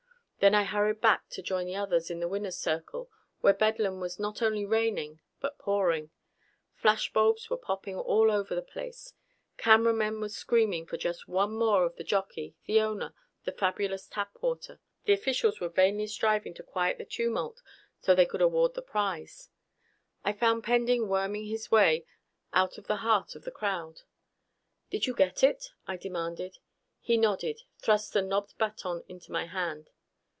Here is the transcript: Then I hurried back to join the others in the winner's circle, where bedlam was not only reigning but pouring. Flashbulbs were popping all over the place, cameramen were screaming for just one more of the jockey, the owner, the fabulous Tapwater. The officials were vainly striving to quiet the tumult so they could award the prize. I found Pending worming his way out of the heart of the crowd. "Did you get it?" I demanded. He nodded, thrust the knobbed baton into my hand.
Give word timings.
Then 0.43 0.55
I 0.55 0.63
hurried 0.63 1.01
back 1.01 1.29
to 1.33 1.43
join 1.43 1.67
the 1.67 1.75
others 1.75 2.09
in 2.09 2.19
the 2.19 2.27
winner's 2.27 2.57
circle, 2.57 3.11
where 3.41 3.53
bedlam 3.53 3.99
was 3.99 4.17
not 4.19 4.41
only 4.41 4.65
reigning 4.65 5.21
but 5.39 5.59
pouring. 5.59 6.09
Flashbulbs 6.81 7.51
were 7.51 7.57
popping 7.57 7.95
all 7.95 8.31
over 8.31 8.55
the 8.55 8.63
place, 8.63 9.13
cameramen 9.57 10.19
were 10.19 10.29
screaming 10.29 10.87
for 10.87 10.97
just 10.97 11.27
one 11.27 11.51
more 11.51 11.85
of 11.85 11.95
the 11.95 12.03
jockey, 12.03 12.55
the 12.65 12.81
owner, 12.81 13.13
the 13.45 13.51
fabulous 13.51 14.07
Tapwater. 14.07 14.79
The 15.05 15.13
officials 15.13 15.59
were 15.59 15.69
vainly 15.69 16.07
striving 16.07 16.55
to 16.55 16.63
quiet 16.63 16.97
the 16.97 17.05
tumult 17.05 17.61
so 17.99 18.15
they 18.15 18.25
could 18.25 18.41
award 18.41 18.73
the 18.73 18.81
prize. 18.81 19.51
I 20.25 20.33
found 20.33 20.63
Pending 20.63 21.07
worming 21.07 21.45
his 21.45 21.69
way 21.69 22.03
out 22.51 22.79
of 22.79 22.87
the 22.87 22.95
heart 23.05 23.35
of 23.35 23.43
the 23.43 23.51
crowd. 23.51 24.01
"Did 24.89 25.05
you 25.05 25.13
get 25.13 25.43
it?" 25.43 25.69
I 25.85 25.97
demanded. 25.97 26.57
He 26.99 27.15
nodded, 27.15 27.61
thrust 27.77 28.13
the 28.13 28.23
knobbed 28.23 28.57
baton 28.57 29.03
into 29.07 29.31
my 29.31 29.45
hand. 29.45 29.91